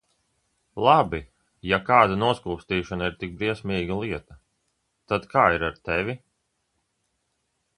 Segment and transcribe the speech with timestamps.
[0.85, 1.17] Labi,
[1.71, 4.39] ja kāda noskūpstīšana ir tik briesmīga lieta,
[5.13, 6.17] tad kā ir ar tevi?